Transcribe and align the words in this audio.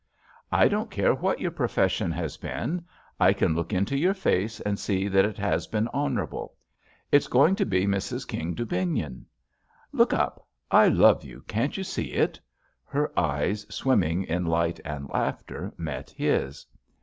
"I 0.51 0.67
don't 0.67 0.89
care 0.89 1.13
what 1.13 1.39
your 1.39 1.51
profession 1.51 2.09
has 2.11 2.35
been. 2.35 2.85
I 3.19 3.33
can 3.33 3.53
look 3.53 3.71
into 3.71 3.95
your 3.95 4.15
face 4.15 4.59
and 4.61 4.79
see 4.79 5.07
that 5.07 5.25
it 5.25 5.37
has 5.37 5.67
been 5.67 5.87
hoaorable. 5.93 6.53
It's 7.11 7.27
going 7.27 7.55
to 7.57 7.65
be 7.65 7.85
Mrs. 7.85 8.27
King 8.27 8.55
Dubignon. 8.55 9.27
Look 9.91 10.11
up 10.11 10.47
1 10.71 10.81
I 10.81 10.87
love 10.87 11.23
you, 11.23 11.41
can't 11.47 11.77
you 11.77 11.83
see 11.83 12.13
it?" 12.13 12.39
Her 12.83 13.11
eyes, 13.15 13.67
swimming 13.69 14.23
in 14.23 14.43
light 14.47 14.79
and 14.83 15.07
laughter, 15.09 15.71
met 15.77 16.09
his. 16.09 16.65